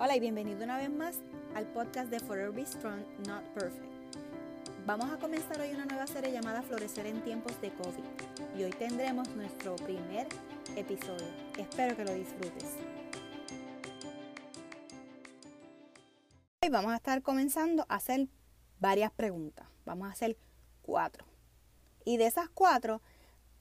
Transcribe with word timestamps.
Hola 0.00 0.14
y 0.14 0.20
bienvenido 0.20 0.62
una 0.62 0.76
vez 0.76 0.90
más 0.92 1.18
al 1.56 1.66
podcast 1.66 2.08
de 2.08 2.20
Forever 2.20 2.52
Be 2.52 2.64
Strong, 2.64 3.00
Not 3.26 3.42
Perfect. 3.52 3.84
Vamos 4.86 5.10
a 5.10 5.18
comenzar 5.18 5.60
hoy 5.60 5.70
una 5.70 5.86
nueva 5.86 6.06
serie 6.06 6.30
llamada 6.30 6.62
Florecer 6.62 7.04
en 7.06 7.20
tiempos 7.24 7.60
de 7.60 7.72
COVID 7.72 8.04
y 8.56 8.62
hoy 8.62 8.70
tendremos 8.70 9.28
nuestro 9.30 9.74
primer 9.74 10.28
episodio. 10.76 11.26
Espero 11.58 11.96
que 11.96 12.04
lo 12.04 12.14
disfrutes. 12.14 12.76
Hoy 16.62 16.68
vamos 16.68 16.92
a 16.92 16.96
estar 16.96 17.20
comenzando 17.22 17.84
a 17.88 17.96
hacer 17.96 18.28
varias 18.78 19.10
preguntas. 19.10 19.66
Vamos 19.84 20.06
a 20.06 20.12
hacer 20.12 20.38
cuatro. 20.80 21.26
Y 22.04 22.18
de 22.18 22.26
esas 22.26 22.48
cuatro 22.50 23.02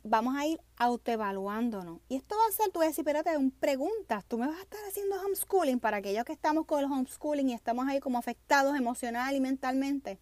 vamos 0.07 0.35
a 0.35 0.45
ir 0.45 0.59
autoevaluándonos. 0.77 1.99
Y 2.09 2.15
esto 2.15 2.35
va 2.35 2.47
a 2.47 2.51
ser, 2.51 2.71
tú 2.71 2.79
vas 2.79 2.87
a 2.87 2.89
decir, 2.89 3.01
espérate, 3.07 3.37
un 3.37 3.51
preguntas, 3.51 4.25
tú 4.25 4.37
me 4.37 4.47
vas 4.47 4.57
a 4.57 4.61
estar 4.61 4.79
haciendo 4.87 5.15
homeschooling 5.21 5.79
para 5.79 5.97
aquellos 5.97 6.25
que 6.25 6.33
estamos 6.33 6.65
con 6.65 6.79
el 6.79 6.85
homeschooling 6.85 7.49
y 7.49 7.53
estamos 7.53 7.87
ahí 7.87 7.99
como 7.99 8.17
afectados 8.17 8.75
emocional 8.75 9.35
y 9.35 9.39
mentalmente. 9.39 10.19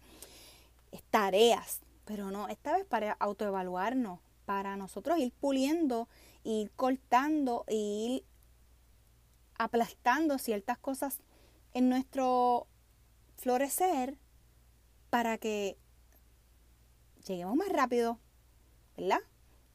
Es 0.92 1.02
tareas, 1.04 1.80
pero 2.04 2.30
no, 2.30 2.48
esta 2.48 2.72
vez 2.72 2.84
para 2.84 3.12
autoevaluarnos, 3.12 4.20
para 4.44 4.76
nosotros 4.76 5.18
ir 5.18 5.32
puliendo, 5.32 6.08
ir 6.44 6.70
cortando, 6.72 7.64
ir 7.68 8.24
aplastando 9.58 10.38
ciertas 10.38 10.78
cosas 10.78 11.20
en 11.74 11.88
nuestro 11.88 12.66
florecer 13.36 14.18
para 15.10 15.38
que 15.38 15.76
lleguemos 17.26 17.56
más 17.56 17.68
rápido, 17.68 18.18
¿verdad? 18.96 19.20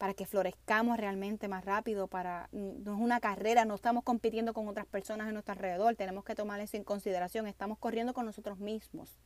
Para 0.01 0.15
que 0.15 0.25
florezcamos 0.25 0.97
realmente 0.97 1.47
más 1.47 1.63
rápido, 1.63 2.07
para 2.07 2.49
no 2.51 2.95
es 2.95 2.99
una 2.99 3.19
carrera, 3.19 3.65
no 3.65 3.75
estamos 3.75 4.03
compitiendo 4.03 4.51
con 4.51 4.67
otras 4.67 4.87
personas 4.87 5.27
en 5.27 5.33
nuestro 5.33 5.51
alrededor, 5.51 5.95
tenemos 5.95 6.23
que 6.23 6.33
tomar 6.33 6.59
eso 6.59 6.75
en 6.75 6.83
consideración, 6.83 7.45
estamos 7.45 7.77
corriendo 7.77 8.11
con 8.15 8.25
nosotros 8.25 8.57
mismos. 8.57 9.19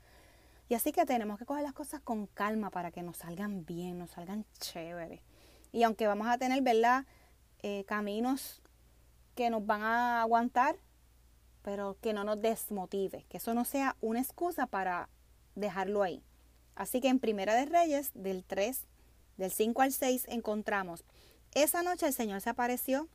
Y 0.67 0.73
así 0.73 0.91
que 0.91 1.05
tenemos 1.05 1.40
que 1.40 1.45
coger 1.45 1.63
las 1.63 1.71
cosas 1.71 2.01
con 2.01 2.27
calma 2.27 2.71
para 2.71 2.91
que 2.91 3.04
nos 3.04 3.15
salgan 3.15 3.65
bien, 3.65 3.98
nos 3.98 4.12
salgan 4.12 4.45
chévere. 4.59 5.21
Y 5.71 5.84
aunque 5.84 6.07
vamos 6.07 6.27
a 6.27 6.37
tener, 6.37 6.62
¿verdad? 6.62 7.05
Eh, 7.63 7.85
caminos 7.87 8.62
que 9.34 9.49
nos 9.49 9.65
van 9.65 9.82
a 9.82 10.23
aguantar, 10.23 10.76
pero 11.62 11.95
que 12.01 12.12
no 12.12 12.26
nos 12.26 12.41
desmotive, 12.41 13.26
que 13.29 13.37
eso 13.37 13.54
no 13.54 13.63
sea 13.63 13.95
una 14.01 14.20
excusa 14.20 14.67
para 14.67 15.07
dejarlo 15.55 16.04
ahí. 16.04 16.21
Así 16.76 16.99
que 16.99 17.07
en 17.07 17.20
Primera 17.20 17.55
de 17.55 17.65
Reyes, 17.65 18.12
del 18.13 18.43
3 18.43 18.85
del 19.38 19.52
5 19.52 19.82
al 19.82 19.91
6 19.91 20.26
encontramos, 20.30 21.04
esa 21.54 21.84
noche 21.84 22.08
el 22.08 22.14
Señor 22.14 22.41
se 22.41 22.50
apareció 22.50 23.08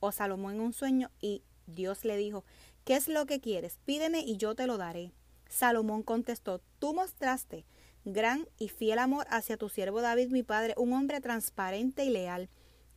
o 0.00 0.12
Salomón 0.12 0.54
en 0.54 0.60
un 0.60 0.72
sueño 0.72 1.10
y 1.20 1.42
Dios 1.66 2.04
le 2.04 2.16
dijo, 2.16 2.44
¿qué 2.84 2.96
es 2.96 3.08
lo 3.08 3.26
que 3.26 3.40
quieres? 3.40 3.78
Pídeme 3.84 4.20
y 4.20 4.36
yo 4.36 4.54
te 4.54 4.66
lo 4.66 4.76
daré. 4.76 5.12
Salomón 5.48 6.02
contestó, 6.02 6.60
tú 6.78 6.94
mostraste 6.94 7.64
gran 8.04 8.46
y 8.58 8.68
fiel 8.68 8.98
amor 8.98 9.26
hacia 9.30 9.56
tu 9.56 9.68
siervo 9.68 10.00
David, 10.00 10.28
mi 10.28 10.42
padre, 10.42 10.74
un 10.76 10.92
hombre 10.92 11.20
transparente 11.20 12.04
y 12.04 12.10
leal, 12.10 12.50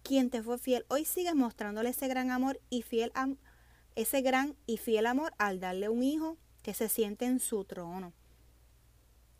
quien 0.03 0.29
te 0.29 0.43
fue 0.43 0.57
fiel. 0.57 0.85
Hoy 0.89 1.05
sigues 1.05 1.35
mostrándole 1.35 1.89
ese 1.89 2.07
gran 2.07 2.31
amor 2.31 2.59
y 2.69 2.81
fiel 2.81 3.11
ese 3.95 4.21
gran 4.21 4.55
y 4.65 4.77
fiel 4.77 5.05
amor 5.05 5.33
al 5.37 5.59
darle 5.59 5.89
un 5.89 6.03
hijo 6.03 6.37
que 6.61 6.73
se 6.73 6.89
siente 6.89 7.25
en 7.25 7.39
su 7.39 7.63
trono. 7.65 8.13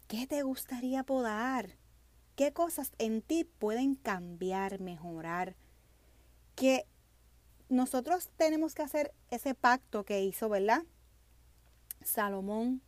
¿Qué 0.07 0.25
te 0.25 0.41
gustaría 0.43 1.03
podar? 1.03 1.77
Qué 2.37 2.53
cosas 2.53 2.93
en 2.99 3.23
ti 3.23 3.45
pueden 3.45 3.95
cambiar, 3.95 4.79
mejorar, 4.79 5.55
que 6.55 6.85
nosotros 7.67 8.29
tenemos 8.37 8.75
que 8.75 8.83
hacer 8.83 9.11
ese 9.31 9.55
pacto 9.55 10.05
que 10.05 10.23
hizo, 10.23 10.47
¿verdad? 10.47 10.83
Salomón 12.05 12.81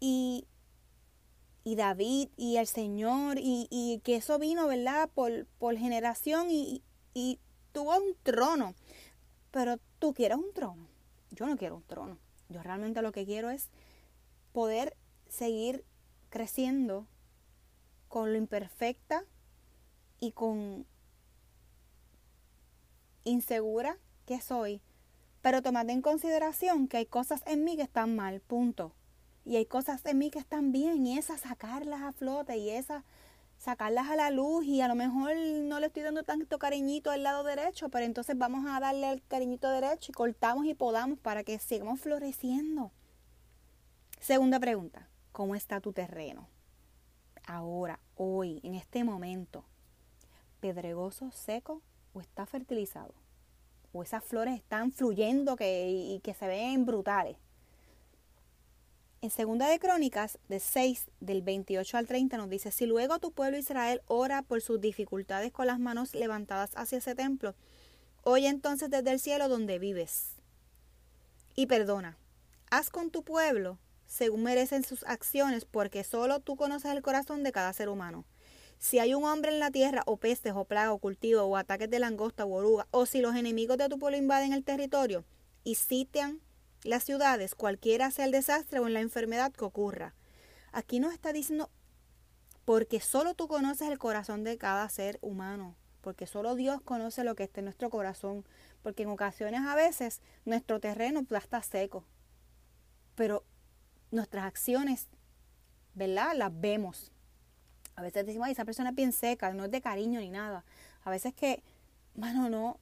y, 0.00 0.46
y 1.62 1.76
David 1.76 2.30
y 2.38 2.56
el 2.56 2.66
Señor 2.66 3.38
y, 3.38 3.68
y, 3.70 4.00
que 4.02 4.16
eso 4.16 4.38
vino, 4.38 4.66
¿verdad? 4.66 5.10
Por, 5.14 5.46
por 5.58 5.76
generación 5.76 6.50
y, 6.50 6.82
y 7.12 7.38
tuvo 7.72 7.94
un 7.98 8.16
trono. 8.22 8.74
Pero 9.50 9.76
tú 9.98 10.14
quieres 10.14 10.38
un 10.38 10.54
trono. 10.54 10.86
Yo 11.32 11.46
no 11.46 11.58
quiero 11.58 11.76
un 11.76 11.82
trono. 11.82 12.16
Yo 12.48 12.62
realmente 12.62 13.02
lo 13.02 13.12
que 13.12 13.26
quiero 13.26 13.50
es 13.50 13.68
poder 14.52 14.96
seguir 15.28 15.84
creciendo 16.30 17.06
con 18.10 18.32
lo 18.32 18.38
imperfecta 18.38 19.24
y 20.18 20.32
con 20.32 20.84
insegura 23.22 23.98
que 24.26 24.40
soy, 24.40 24.82
pero 25.42 25.62
tomad 25.62 25.88
en 25.88 26.02
consideración 26.02 26.88
que 26.88 26.96
hay 26.96 27.06
cosas 27.06 27.42
en 27.46 27.62
mí 27.62 27.76
que 27.76 27.82
están 27.82 28.16
mal, 28.16 28.40
punto. 28.40 28.92
Y 29.44 29.56
hay 29.56 29.64
cosas 29.64 30.04
en 30.06 30.18
mí 30.18 30.30
que 30.30 30.40
están 30.40 30.72
bien, 30.72 31.06
y 31.06 31.18
esas 31.18 31.42
sacarlas 31.42 32.02
a 32.02 32.12
flote, 32.12 32.56
y 32.56 32.70
esas 32.70 33.04
sacarlas 33.58 34.08
a 34.08 34.16
la 34.16 34.30
luz, 34.30 34.64
y 34.64 34.80
a 34.80 34.88
lo 34.88 34.96
mejor 34.96 35.36
no 35.36 35.78
le 35.78 35.86
estoy 35.86 36.02
dando 36.02 36.24
tanto 36.24 36.58
cariñito 36.58 37.12
al 37.12 37.22
lado 37.22 37.44
derecho, 37.44 37.90
pero 37.90 38.04
entonces 38.04 38.36
vamos 38.36 38.66
a 38.66 38.80
darle 38.80 39.12
el 39.12 39.22
cariñito 39.22 39.70
derecho 39.70 40.10
y 40.10 40.14
cortamos 40.14 40.66
y 40.66 40.74
podamos 40.74 41.20
para 41.20 41.44
que 41.44 41.60
sigamos 41.60 42.00
floreciendo. 42.00 42.90
Segunda 44.18 44.58
pregunta, 44.58 45.08
¿cómo 45.30 45.54
está 45.54 45.80
tu 45.80 45.92
terreno? 45.92 46.48
Ahora, 47.50 47.98
hoy, 48.16 48.60
en 48.62 48.74
este 48.74 49.02
momento, 49.04 49.64
pedregoso, 50.60 51.30
seco 51.32 51.82
o 52.12 52.20
está 52.20 52.46
fertilizado? 52.46 53.14
¿O 53.92 54.02
esas 54.02 54.22
flores 54.22 54.54
están 54.54 54.92
fluyendo 54.92 55.56
que, 55.56 55.90
y 55.90 56.20
que 56.20 56.32
se 56.32 56.46
ven 56.46 56.86
brutales? 56.86 57.36
En 59.20 59.30
segunda 59.30 59.68
de 59.68 59.78
Crónicas, 59.78 60.38
de 60.48 60.60
6, 60.60 61.06
del 61.20 61.42
28 61.42 61.98
al 61.98 62.06
30, 62.06 62.36
nos 62.38 62.48
dice, 62.48 62.70
si 62.70 62.86
luego 62.86 63.18
tu 63.18 63.32
pueblo 63.32 63.58
Israel 63.58 64.00
ora 64.06 64.42
por 64.42 64.62
sus 64.62 64.80
dificultades 64.80 65.52
con 65.52 65.66
las 65.66 65.78
manos 65.78 66.14
levantadas 66.14 66.70
hacia 66.76 66.98
ese 66.98 67.14
templo, 67.14 67.54
oye 68.22 68.48
entonces 68.48 68.90
desde 68.90 69.10
el 69.10 69.20
cielo 69.20 69.48
donde 69.48 69.78
vives 69.78 70.36
y 71.54 71.66
perdona. 71.66 72.16
Haz 72.70 72.90
con 72.90 73.10
tu 73.10 73.24
pueblo 73.24 73.76
según 74.10 74.42
merecen 74.42 74.82
sus 74.82 75.04
acciones, 75.04 75.64
porque 75.64 76.02
solo 76.02 76.40
tú 76.40 76.56
conoces 76.56 76.90
el 76.90 77.00
corazón 77.00 77.44
de 77.44 77.52
cada 77.52 77.72
ser 77.72 77.88
humano. 77.88 78.24
Si 78.76 78.98
hay 78.98 79.14
un 79.14 79.24
hombre 79.24 79.52
en 79.52 79.60
la 79.60 79.70
tierra, 79.70 80.02
o 80.04 80.16
pestes, 80.16 80.52
o 80.56 80.64
plaga, 80.64 80.92
o 80.92 80.98
cultivo, 80.98 81.42
o 81.42 81.56
ataques 81.56 81.88
de 81.88 82.00
langosta 82.00 82.44
o 82.44 82.50
oruga, 82.50 82.88
o 82.90 83.06
si 83.06 83.20
los 83.20 83.36
enemigos 83.36 83.78
de 83.78 83.88
tu 83.88 84.00
pueblo 84.00 84.18
invaden 84.18 84.52
el 84.52 84.64
territorio 84.64 85.24
y 85.62 85.76
sitian 85.76 86.40
las 86.82 87.04
ciudades, 87.04 87.54
cualquiera 87.54 88.10
sea 88.10 88.24
el 88.24 88.32
desastre 88.32 88.80
o 88.80 88.88
en 88.88 88.94
la 88.94 89.00
enfermedad 89.00 89.52
que 89.52 89.64
ocurra. 89.64 90.16
Aquí 90.72 90.98
nos 90.98 91.12
está 91.12 91.32
diciendo, 91.32 91.70
porque 92.64 92.98
solo 92.98 93.34
tú 93.34 93.46
conoces 93.46 93.88
el 93.88 93.98
corazón 93.98 94.42
de 94.42 94.58
cada 94.58 94.88
ser 94.88 95.20
humano, 95.22 95.76
porque 96.00 96.26
solo 96.26 96.56
Dios 96.56 96.80
conoce 96.80 97.22
lo 97.22 97.36
que 97.36 97.44
está 97.44 97.60
en 97.60 97.66
nuestro 97.66 97.90
corazón, 97.90 98.44
porque 98.82 99.04
en 99.04 99.10
ocasiones 99.10 99.60
a 99.60 99.76
veces 99.76 100.20
nuestro 100.44 100.80
terreno 100.80 101.24
está 101.30 101.62
seco, 101.62 102.04
pero 103.14 103.44
nuestras 104.10 104.44
acciones, 104.44 105.08
¿verdad? 105.94 106.36
Las 106.36 106.58
vemos. 106.60 107.12
A 107.96 108.02
veces 108.02 108.26
decimos, 108.26 108.46
ay, 108.46 108.52
esa 108.52 108.64
persona 108.64 108.90
es 108.90 108.96
bien 108.96 109.12
seca, 109.12 109.52
no 109.52 109.64
es 109.64 109.70
de 109.70 109.80
cariño 109.80 110.20
ni 110.20 110.30
nada. 110.30 110.64
A 111.04 111.10
veces 111.10 111.34
que, 111.34 111.62
mano, 112.14 112.48
no, 112.48 112.78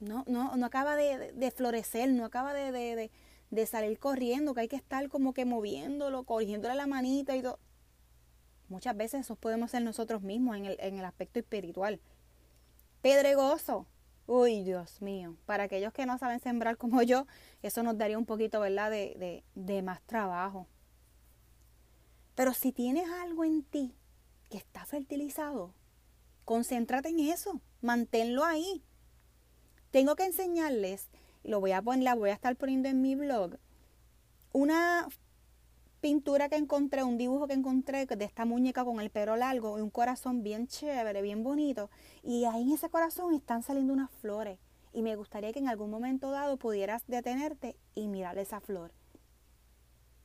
no, 0.00 0.24
no, 0.26 0.56
no 0.56 0.66
acaba 0.66 0.96
de, 0.96 1.52
florecer, 1.54 2.10
no 2.10 2.24
acaba 2.24 2.54
de, 2.54 3.10
de, 3.50 3.66
salir 3.66 3.98
corriendo, 3.98 4.54
que 4.54 4.62
hay 4.62 4.68
que 4.68 4.76
estar 4.76 5.08
como 5.08 5.34
que 5.34 5.44
moviéndolo, 5.44 6.24
cogiéndole 6.24 6.74
la 6.74 6.86
manita 6.86 7.36
y 7.36 7.42
todo. 7.42 7.58
Muchas 8.68 8.96
veces 8.96 9.22
eso 9.22 9.36
podemos 9.36 9.70
ser 9.70 9.82
nosotros 9.82 10.22
mismos 10.22 10.56
en 10.56 10.66
el, 10.66 10.76
en 10.80 10.98
el 10.98 11.04
aspecto 11.04 11.38
espiritual. 11.38 12.00
Pedregoso, 13.00 13.86
Uy, 14.28 14.62
Dios 14.62 15.00
mío. 15.00 15.36
Para 15.46 15.64
aquellos 15.64 15.94
que 15.94 16.04
no 16.04 16.18
saben 16.18 16.38
sembrar 16.38 16.76
como 16.76 17.02
yo, 17.02 17.26
eso 17.62 17.82
nos 17.82 17.96
daría 17.96 18.18
un 18.18 18.26
poquito, 18.26 18.60
¿verdad?, 18.60 18.90
de, 18.90 19.42
de, 19.54 19.82
más 19.82 20.02
trabajo. 20.02 20.68
Pero 22.34 22.52
si 22.52 22.70
tienes 22.70 23.10
algo 23.10 23.44
en 23.44 23.62
ti 23.62 23.96
que 24.50 24.58
está 24.58 24.84
fertilizado, 24.84 25.72
concéntrate 26.44 27.08
en 27.08 27.20
eso, 27.20 27.62
manténlo 27.80 28.44
ahí. 28.44 28.84
Tengo 29.90 30.14
que 30.14 30.26
enseñarles, 30.26 31.08
lo 31.42 31.60
voy 31.60 31.72
a 31.72 31.80
poner, 31.80 32.04
la 32.04 32.14
voy 32.14 32.28
a 32.28 32.34
estar 32.34 32.54
poniendo 32.54 32.90
en 32.90 33.00
mi 33.00 33.14
blog, 33.14 33.56
una 34.52 35.08
pintura 36.00 36.48
que 36.48 36.56
encontré, 36.56 37.02
un 37.02 37.18
dibujo 37.18 37.46
que 37.46 37.54
encontré 37.54 38.06
de 38.06 38.24
esta 38.24 38.44
muñeca 38.44 38.84
con 38.84 39.00
el 39.00 39.10
pelo 39.10 39.36
largo 39.36 39.78
y 39.78 39.82
un 39.82 39.90
corazón 39.90 40.42
bien 40.42 40.66
chévere, 40.66 41.22
bien 41.22 41.42
bonito. 41.42 41.90
Y 42.22 42.44
ahí 42.44 42.62
en 42.62 42.72
ese 42.72 42.88
corazón 42.88 43.34
están 43.34 43.62
saliendo 43.62 43.92
unas 43.92 44.10
flores. 44.10 44.58
Y 44.92 45.02
me 45.02 45.16
gustaría 45.16 45.52
que 45.52 45.58
en 45.58 45.68
algún 45.68 45.90
momento 45.90 46.30
dado 46.30 46.56
pudieras 46.56 47.06
detenerte 47.06 47.76
y 47.94 48.08
mirar 48.08 48.38
esa 48.38 48.60
flor. 48.60 48.92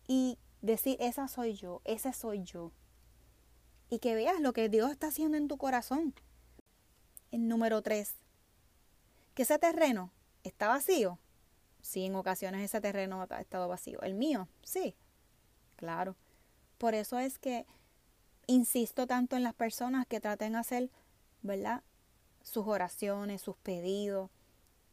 Y 0.07 0.37
decir, 0.61 0.97
esa 0.99 1.27
soy 1.27 1.53
yo, 1.53 1.81
ese 1.83 2.13
soy 2.13 2.43
yo. 2.43 2.71
Y 3.89 3.99
que 3.99 4.15
veas 4.15 4.39
lo 4.39 4.53
que 4.53 4.69
Dios 4.69 4.91
está 4.91 5.07
haciendo 5.07 5.37
en 5.37 5.47
tu 5.47 5.57
corazón. 5.57 6.13
El 7.31 7.47
número 7.47 7.81
tres, 7.81 8.15
que 9.33 9.43
ese 9.43 9.59
terreno 9.59 10.11
está 10.43 10.67
vacío. 10.67 11.19
Sí, 11.81 12.05
en 12.05 12.15
ocasiones 12.15 12.61
ese 12.61 12.79
terreno 12.79 13.25
ha 13.29 13.41
estado 13.41 13.67
vacío. 13.67 14.01
El 14.01 14.13
mío, 14.13 14.47
sí, 14.63 14.95
claro. 15.75 16.15
Por 16.77 16.95
eso 16.95 17.19
es 17.19 17.39
que 17.39 17.65
insisto 18.47 19.07
tanto 19.07 19.35
en 19.35 19.43
las 19.43 19.53
personas 19.53 20.05
que 20.05 20.19
traten 20.19 20.53
de 20.53 20.59
hacer, 20.59 20.89
¿verdad? 21.41 21.83
Sus 22.41 22.67
oraciones, 22.67 23.41
sus 23.41 23.55
pedidos, 23.57 24.29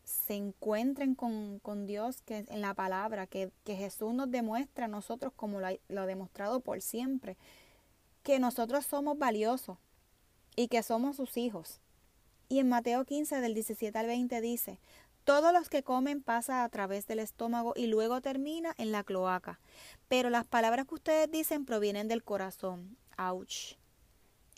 se 0.04 0.34
encuentren 0.34 1.14
con, 1.14 1.86
Dios 1.86 2.22
que 2.22 2.44
en 2.48 2.60
la 2.60 2.74
palabra, 2.74 3.26
que, 3.26 3.52
Jesús 3.64 4.12
nos 4.12 4.30
demuestra 4.30 4.86
a 4.86 4.88
nosotros 4.88 5.32
como 5.34 5.60
lo 5.60 5.66
ha, 5.66 6.06
demostrado 6.06 6.60
por 6.60 6.80
siempre, 6.82 7.36
que 8.22 8.38
nosotros 8.38 8.84
somos 8.86 9.18
valiosos 9.18 9.78
y 10.56 10.68
que 10.68 10.82
somos 10.82 11.16
sus 11.16 11.36
hijos. 11.36 11.80
Y 12.48 12.58
en 12.58 12.68
Mateo 12.68 13.04
15 13.04 13.40
del 13.40 13.54
17 13.54 13.96
al 13.96 14.06
20 14.06 14.40
dice, 14.40 14.80
todos 15.30 15.52
los 15.52 15.68
que 15.68 15.84
comen 15.84 16.22
pasa 16.22 16.64
a 16.64 16.68
través 16.68 17.06
del 17.06 17.20
estómago 17.20 17.72
y 17.76 17.86
luego 17.86 18.20
termina 18.20 18.74
en 18.78 18.90
la 18.90 19.04
cloaca. 19.04 19.60
Pero 20.08 20.28
las 20.28 20.44
palabras 20.44 20.86
que 20.86 20.94
ustedes 20.94 21.30
dicen 21.30 21.64
provienen 21.64 22.08
del 22.08 22.24
corazón. 22.24 22.96
Ouch. 23.16 23.76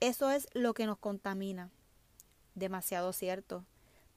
Eso 0.01 0.31
es 0.31 0.49
lo 0.55 0.73
que 0.73 0.87
nos 0.87 0.99
contamina. 0.99 1.71
Demasiado 2.55 3.13
cierto 3.13 3.67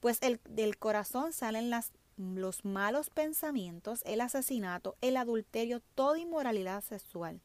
pues 0.00 0.18
el, 0.22 0.40
del 0.48 0.78
corazón 0.78 1.32
salen 1.32 1.70
los 2.16 2.64
malos 2.64 3.10
pensamientos, 3.10 4.02
el 4.04 4.20
asesinato, 4.20 4.96
el 5.00 5.16
adulterio, 5.16 5.80
toda 5.94 6.18
inmoralidad 6.18 6.82
sexual, 6.82 7.40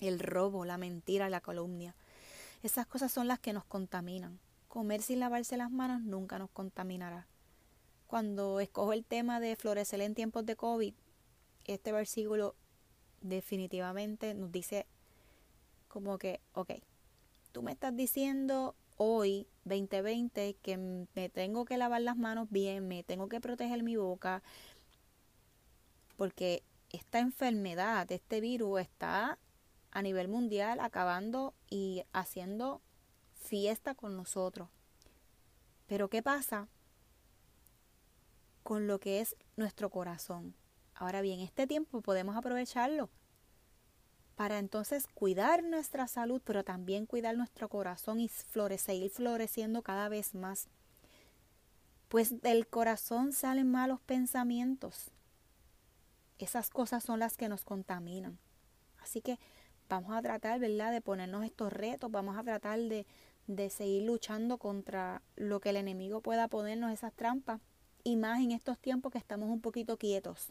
el 0.00 0.18
robo, 0.18 0.64
la 0.64 0.76
mentira, 0.76 1.30
la 1.30 1.40
calumnia. 1.40 1.94
Esas 2.62 2.86
cosas 2.86 3.10
son 3.10 3.26
las 3.26 3.38
que 3.38 3.52
nos 3.52 3.64
contaminan. 3.64 4.38
Comer 4.68 5.02
sin 5.02 5.20
lavarse 5.20 5.56
las 5.56 5.70
manos 5.70 6.02
nunca 6.02 6.38
nos 6.38 6.50
contaminará. 6.50 7.26
Cuando 8.12 8.60
escojo 8.60 8.92
el 8.92 9.06
tema 9.06 9.40
de 9.40 9.56
florecer 9.56 10.02
en 10.02 10.14
tiempos 10.14 10.44
de 10.44 10.54
COVID, 10.54 10.92
este 11.64 11.92
versículo 11.92 12.54
definitivamente 13.22 14.34
nos 14.34 14.52
dice 14.52 14.86
como 15.88 16.18
que, 16.18 16.42
ok, 16.52 16.72
tú 17.52 17.62
me 17.62 17.72
estás 17.72 17.96
diciendo 17.96 18.76
hoy, 18.98 19.48
2020, 19.64 20.58
que 20.60 21.06
me 21.14 21.30
tengo 21.30 21.64
que 21.64 21.78
lavar 21.78 22.02
las 22.02 22.18
manos 22.18 22.48
bien, 22.50 22.86
me 22.86 23.02
tengo 23.02 23.30
que 23.30 23.40
proteger 23.40 23.82
mi 23.82 23.96
boca, 23.96 24.42
porque 26.18 26.64
esta 26.90 27.18
enfermedad, 27.18 28.12
este 28.12 28.42
virus 28.42 28.82
está 28.82 29.38
a 29.90 30.02
nivel 30.02 30.28
mundial 30.28 30.80
acabando 30.80 31.54
y 31.70 32.04
haciendo 32.12 32.82
fiesta 33.36 33.94
con 33.94 34.18
nosotros. 34.18 34.68
Pero 35.86 36.10
¿qué 36.10 36.22
pasa 36.22 36.68
con 38.62 38.86
lo 38.86 38.98
que 39.00 39.20
es 39.20 39.36
nuestro 39.56 39.90
corazón? 39.90 40.54
Ahora 40.94 41.20
bien, 41.20 41.40
este 41.40 41.66
tiempo 41.66 42.00
podemos 42.00 42.36
aprovecharlo 42.36 43.10
para 44.36 44.58
entonces 44.58 45.06
cuidar 45.14 45.62
nuestra 45.62 46.08
salud, 46.08 46.40
pero 46.44 46.64
también 46.64 47.06
cuidar 47.06 47.36
nuestro 47.36 47.68
corazón 47.68 48.20
y 48.20 48.28
florecer, 48.28 48.96
seguir 48.96 49.10
floreciendo 49.10 49.82
cada 49.82 50.08
vez 50.08 50.34
más. 50.34 50.68
Pues 52.08 52.40
del 52.40 52.66
corazón 52.66 53.32
salen 53.32 53.70
malos 53.70 54.00
pensamientos. 54.00 55.10
Esas 56.38 56.70
cosas 56.70 57.04
son 57.04 57.20
las 57.20 57.36
que 57.36 57.48
nos 57.48 57.64
contaminan. 57.64 58.38
Así 59.02 59.20
que 59.20 59.38
vamos 59.88 60.12
a 60.12 60.22
tratar, 60.22 60.58
¿verdad?, 60.58 60.92
de 60.92 61.00
ponernos 61.00 61.44
estos 61.44 61.72
retos, 61.72 62.10
vamos 62.10 62.36
a 62.36 62.42
tratar 62.42 62.78
de, 62.78 63.06
de 63.46 63.70
seguir 63.70 64.04
luchando 64.04 64.58
contra 64.58 65.22
lo 65.36 65.60
que 65.60 65.70
el 65.70 65.76
enemigo 65.76 66.20
pueda 66.20 66.48
ponernos, 66.48 66.92
esas 66.92 67.12
trampas, 67.12 67.60
y 68.04 68.16
más 68.16 68.40
en 68.40 68.52
estos 68.52 68.78
tiempos 68.78 69.12
que 69.12 69.18
estamos 69.18 69.48
un 69.48 69.60
poquito 69.60 69.96
quietos. 69.96 70.48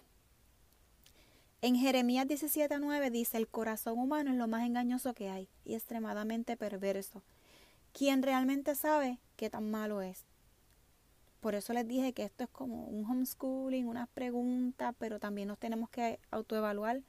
En 1.62 1.76
Jeremías 1.76 2.28
17:9 2.28 3.12
dice, 3.12 3.38
el 3.38 3.48
corazón 3.48 4.00
humano 4.00 4.32
es 4.32 4.38
lo 4.38 4.48
más 4.48 4.66
engañoso 4.66 5.14
que 5.14 5.30
hay 5.30 5.48
y 5.64 5.76
extremadamente 5.76 6.58
perverso. 6.58 7.22
¿Quién 7.94 8.24
realmente 8.24 8.74
sabe 8.74 9.20
qué 9.36 9.50
tan 9.50 9.70
malo 9.70 10.02
es? 10.02 10.26
Por 11.40 11.56
eso 11.56 11.74
les 11.74 11.88
dije 11.88 12.14
que 12.14 12.24
esto 12.24 12.46
es 12.46 12.50
como 12.50 12.86
un 12.86 13.06
homeschooling, 13.06 13.88
unas 13.88 14.08
preguntas, 14.10 14.96
pero 14.98 15.20
también 15.20 15.48
nos 15.48 15.60
tenemos 15.60 15.90
que 15.90 16.20
autoevaluar. 16.32 17.02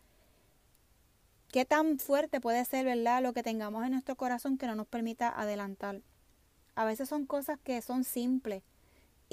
¿Qué 1.50 1.65
tan 1.65 1.99
fuerte 1.99 2.41
puede 2.41 2.65
ser, 2.65 2.87
verdad, 2.87 3.23
lo 3.23 3.35
que 3.35 3.43
tengamos 3.43 3.85
en 3.85 3.93
nuestro 3.93 4.17
corazón 4.17 4.56
que 4.56 4.67
no 4.67 4.75
nos 4.75 4.87
permita 4.87 5.29
adelantar? 5.29 6.00
A 6.75 6.85
veces 6.87 7.11
son 7.11 7.27
cosas 7.27 7.59
que 7.62 7.81
son 7.83 8.05
simples 8.05 8.62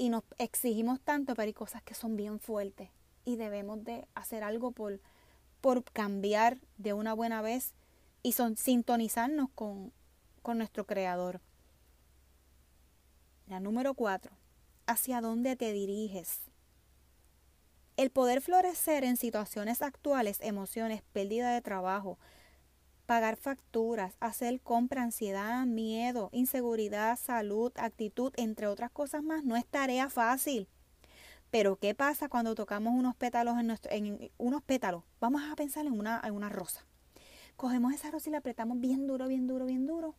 y 0.00 0.08
nos 0.08 0.24
exigimos 0.38 0.98
tanto, 1.02 1.34
pero 1.34 1.46
hay 1.46 1.52
cosas 1.52 1.82
que 1.82 1.92
son 1.92 2.16
bien 2.16 2.40
fuertes 2.40 2.88
y 3.26 3.36
debemos 3.36 3.84
de 3.84 4.08
hacer 4.14 4.42
algo 4.42 4.72
por, 4.72 4.98
por 5.60 5.84
cambiar 5.84 6.56
de 6.78 6.94
una 6.94 7.12
buena 7.12 7.42
vez 7.42 7.74
y 8.22 8.32
son, 8.32 8.56
sintonizarnos 8.56 9.50
con, 9.54 9.92
con 10.40 10.56
nuestro 10.56 10.86
Creador. 10.86 11.42
La 13.46 13.60
número 13.60 13.92
cuatro, 13.92 14.32
¿hacia 14.86 15.20
dónde 15.20 15.54
te 15.54 15.70
diriges? 15.70 16.40
El 17.98 18.08
poder 18.10 18.40
florecer 18.40 19.04
en 19.04 19.18
situaciones 19.18 19.82
actuales, 19.82 20.38
emociones, 20.40 21.02
pérdida 21.12 21.52
de 21.52 21.60
trabajo, 21.60 22.18
pagar 23.10 23.34
facturas, 23.34 24.16
hacer 24.20 24.60
compra, 24.60 25.02
ansiedad, 25.02 25.66
miedo, 25.66 26.28
inseguridad, 26.30 27.18
salud, 27.18 27.72
actitud, 27.74 28.32
entre 28.36 28.68
otras 28.68 28.92
cosas 28.92 29.24
más, 29.24 29.42
no 29.42 29.56
es 29.56 29.66
tarea 29.66 30.08
fácil. 30.08 30.68
Pero 31.50 31.74
¿qué 31.74 31.92
pasa 31.96 32.28
cuando 32.28 32.54
tocamos 32.54 32.94
unos 32.94 33.16
pétalos 33.16 33.58
en, 33.58 33.66
nuestro, 33.66 33.90
en 33.90 34.30
unos 34.38 34.62
pétalos? 34.62 35.02
Vamos 35.18 35.42
a 35.42 35.56
pensar 35.56 35.86
en 35.86 35.98
una, 35.98 36.20
en 36.22 36.34
una 36.34 36.50
rosa. 36.50 36.86
Cogemos 37.56 37.92
esa 37.92 38.12
rosa 38.12 38.28
y 38.28 38.30
la 38.30 38.38
apretamos 38.38 38.78
bien 38.78 39.08
duro, 39.08 39.26
bien 39.26 39.48
duro, 39.48 39.66
bien 39.66 39.88
duro. 39.88 40.14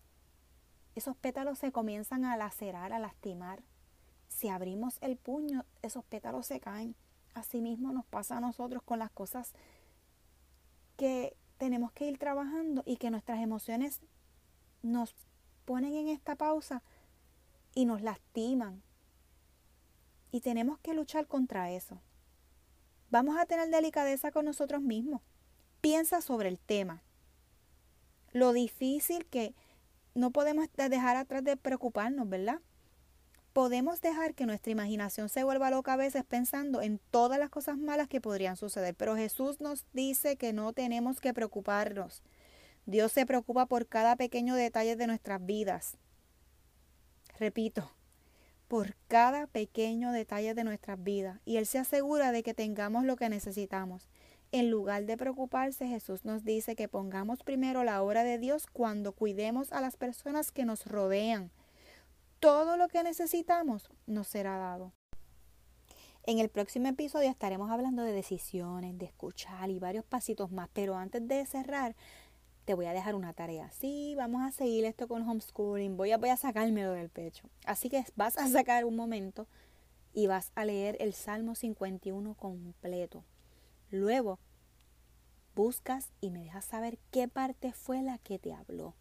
Esos 0.94 1.16
pétalos 1.16 1.60
se 1.60 1.72
comienzan 1.72 2.26
a 2.26 2.36
lacerar, 2.36 2.92
a 2.92 3.00
lastimar. 3.00 3.64
Si 4.28 4.50
abrimos 4.50 4.98
el 5.00 5.16
puño, 5.16 5.64
esos 5.82 6.04
pétalos 6.04 6.46
se 6.46 6.60
caen. 6.60 6.98
Asimismo 7.36 7.94
nos 7.94 8.06
pasa 8.06 8.36
a 8.36 8.42
nosotros 8.42 8.84
con 8.84 9.00
las 9.00 9.12
cosas 9.12 9.54
que 10.98 11.38
tenemos 11.62 11.92
que 11.92 12.08
ir 12.08 12.18
trabajando 12.18 12.82
y 12.88 12.98
que 12.98 13.12
nuestras 13.12 13.40
emociones 13.40 14.02
nos 14.82 15.14
ponen 15.64 15.94
en 15.94 16.08
esta 16.08 16.36
pausa 16.36 16.82
y 17.76 17.86
nos 17.86 18.02
lastiman, 18.02 18.82
y 20.32 20.42
tenemos 20.42 20.80
que 20.80 20.96
luchar 20.96 21.28
contra 21.28 21.70
eso. 21.70 22.02
Vamos 23.12 23.38
a 23.38 23.46
tener 23.46 23.70
delicadeza 23.70 24.32
con 24.32 24.46
nosotros 24.46 24.82
mismos. 24.82 25.22
Piensa 25.82 26.22
sobre 26.22 26.50
el 26.50 26.58
tema. 26.58 27.04
Lo 28.32 28.54
difícil 28.54 29.28
que 29.28 29.54
no 30.16 30.32
podemos 30.32 30.68
dejar 30.76 31.16
atrás 31.16 31.44
de 31.44 31.58
preocuparnos, 31.58 32.28
¿verdad? 32.28 32.60
Podemos 33.54 34.00
dejar 34.00 34.34
que 34.34 34.46
nuestra 34.46 34.72
imaginación 34.72 35.28
se 35.28 35.44
vuelva 35.44 35.72
loca 35.72 35.94
a 35.94 35.98
veces 35.98 36.24
pensando 36.24 36.82
en 36.82 37.00
todas 37.12 37.38
las 37.38 37.50
cosas 37.50 37.78
malas 37.78 38.08
que 38.08 38.22
podrían 38.22 38.56
suceder, 38.56 38.96
pero 38.96 39.18
Jesús 39.18 39.60
nos 39.60 39.86
dice 39.92 40.38
que 40.38 40.54
no 40.54 40.72
tenemos 40.72 41.20
que 41.20 41.34
preocuparnos. 41.34 42.24
Dios 42.86 43.12
se 43.12 43.26
preocupa 43.26 43.66
por 43.66 43.88
cada 43.88 44.16
pequeño 44.16 44.56
detalle 44.56 44.96
de 44.96 45.06
nuestras 45.06 45.46
vidas. 45.46 45.98
Repito, 47.40 47.92
por 48.70 48.96
cada 49.10 49.48
pequeño 49.48 50.14
detalle 50.14 50.54
de 50.54 50.64
nuestras 50.64 51.04
vidas 51.04 51.42
y 51.44 51.58
Él 51.58 51.66
se 51.66 51.78
asegura 51.78 52.32
de 52.32 52.44
que 52.44 52.54
tengamos 52.54 53.04
lo 53.04 53.18
que 53.18 53.28
necesitamos. 53.28 54.08
En 54.54 54.72
lugar 54.72 55.06
de 55.06 55.18
preocuparse, 55.18 55.88
Jesús 55.88 56.24
nos 56.24 56.46
dice 56.46 56.78
que 56.78 56.88
pongamos 56.88 57.44
primero 57.44 57.84
la 57.84 58.02
obra 58.02 58.24
de 58.24 58.38
Dios 58.38 58.66
cuando 58.68 59.12
cuidemos 59.12 59.74
a 59.74 59.82
las 59.82 59.98
personas 59.98 60.54
que 60.54 60.64
nos 60.64 60.86
rodean. 60.86 61.52
Todo 62.42 62.76
lo 62.76 62.88
que 62.88 63.04
necesitamos 63.04 63.88
nos 64.08 64.28
será 64.28 64.58
dado. 64.58 64.94
En 66.24 66.40
el 66.40 66.50
próximo 66.50 66.88
episodio 66.88 67.30
estaremos 67.30 67.70
hablando 67.70 68.02
de 68.02 68.14
decisiones, 68.14 68.98
de 68.98 69.06
escuchar 69.06 69.70
y 69.70 69.78
varios 69.78 70.04
pasitos 70.06 70.52
más, 70.52 70.68
pero 70.74 70.96
antes 70.96 71.28
de 71.28 71.46
cerrar, 71.46 71.96
te 72.66 72.74
voy 72.74 72.88
a 72.88 72.94
dejar 72.94 73.14
una 73.14 73.34
tarea. 73.34 73.70
Sí, 73.70 74.16
vamos 74.18 74.42
a 74.42 74.52
seguir 74.52 74.86
esto 74.86 75.08
con 75.08 75.22
homeschooling, 75.22 75.96
voy 75.96 76.14
a, 76.14 76.18
voy 76.18 76.30
a 76.30 76.36
sacármelo 76.36 76.94
del 76.94 77.10
pecho. 77.10 77.48
Así 77.64 77.92
que 77.92 78.04
vas 78.16 78.40
a 78.40 78.48
sacar 78.48 78.86
un 78.86 78.96
momento 78.96 79.46
y 80.12 80.26
vas 80.26 80.52
a 80.56 80.66
leer 80.66 80.98
el 81.00 81.14
Salmo 81.14 81.54
51 81.54 82.34
completo. 82.34 83.24
Luego, 83.92 84.40
buscas 85.54 86.10
y 86.22 86.32
me 86.32 86.44
dejas 86.44 86.66
saber 86.66 86.98
qué 87.12 87.28
parte 87.28 87.72
fue 87.72 88.02
la 88.02 88.18
que 88.18 88.40
te 88.40 88.52
habló. 88.52 88.96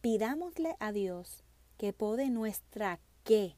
Pidámosle 0.00 0.74
a 0.80 0.90
Dios 0.90 1.44
que 1.76 1.92
pode 1.92 2.30
nuestra 2.30 3.00
qué. 3.24 3.56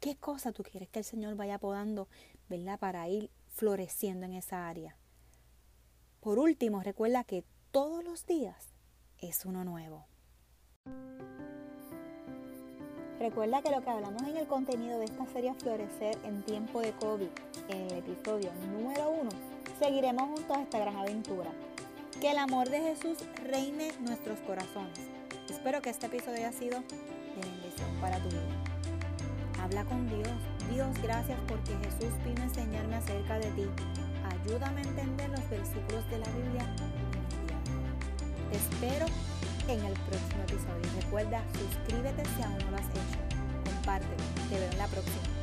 ¿Qué 0.00 0.16
cosa 0.16 0.52
tú 0.52 0.62
quieres 0.62 0.88
que 0.88 1.00
el 1.00 1.04
Señor 1.04 1.34
vaya 1.34 1.58
podando, 1.58 2.08
¿verdad? 2.48 2.78
Para 2.78 3.08
ir 3.08 3.30
floreciendo 3.48 4.26
en 4.26 4.34
esa 4.34 4.68
área. 4.68 4.96
Por 6.20 6.38
último, 6.38 6.82
recuerda 6.82 7.24
que 7.24 7.44
todos 7.70 8.04
los 8.04 8.26
días 8.26 8.74
es 9.18 9.44
uno 9.44 9.64
nuevo. 9.64 10.06
Recuerda 13.18 13.62
que 13.62 13.70
lo 13.70 13.82
que 13.82 13.90
hablamos 13.90 14.22
en 14.22 14.36
el 14.36 14.46
contenido 14.46 14.98
de 15.00 15.06
esta 15.06 15.26
serie 15.26 15.52
Florecer 15.54 16.16
en 16.22 16.42
tiempo 16.44 16.80
de 16.80 16.92
COVID, 16.92 17.28
en 17.68 17.90
el 17.90 17.98
episodio 17.98 18.52
número 18.70 19.10
uno, 19.10 19.30
seguiremos 19.80 20.28
juntos 20.28 20.58
esta 20.58 20.78
gran 20.78 20.96
aventura. 20.96 21.50
Que 22.20 22.30
el 22.30 22.38
amor 22.38 22.68
de 22.68 22.80
Jesús 22.80 23.18
reine 23.44 23.90
nuestros 24.00 24.38
corazones. 24.40 24.98
Espero 25.50 25.82
que 25.82 25.90
este 25.90 26.06
episodio 26.06 26.36
haya 26.36 26.52
sido 26.52 26.82
para 28.00 28.18
tu 28.18 28.28
vida. 28.28 29.62
Habla 29.62 29.84
con 29.84 30.06
Dios. 30.08 30.28
Dios, 30.70 30.88
gracias 31.02 31.38
porque 31.48 31.72
Jesús 31.82 32.12
vino 32.24 32.42
a 32.42 32.44
enseñarme 32.44 32.96
acerca 32.96 33.38
de 33.38 33.50
ti. 33.52 33.66
Ayúdame 34.30 34.80
a 34.80 34.84
entender 34.84 35.30
los 35.30 35.50
versículos 35.50 36.08
de 36.10 36.18
la 36.18 36.26
Biblia 36.30 36.66
Te 38.50 38.56
espero 38.56 39.06
en 39.68 39.84
el 39.84 39.92
próximo 39.92 40.42
episodio. 40.42 41.00
Recuerda, 41.02 41.42
suscríbete 41.52 42.24
si 42.36 42.42
aún 42.42 42.58
no 42.58 42.70
lo 42.70 42.76
has 42.76 42.90
hecho. 42.90 43.18
Compártelo. 43.64 44.24
Te 44.48 44.58
veo 44.58 44.70
en 44.70 44.78
la 44.78 44.86
próxima. 44.86 45.37